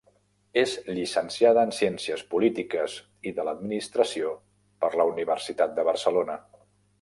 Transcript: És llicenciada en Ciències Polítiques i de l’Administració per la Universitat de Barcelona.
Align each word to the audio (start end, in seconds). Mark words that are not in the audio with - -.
És 0.59 0.71
llicenciada 0.99 1.65
en 1.67 1.73
Ciències 1.79 2.23
Polítiques 2.31 2.95
i 3.33 3.35
de 3.41 3.45
l’Administració 3.51 4.33
per 4.85 4.91
la 5.03 5.07
Universitat 5.13 5.77
de 5.79 5.87
Barcelona. 5.91 6.41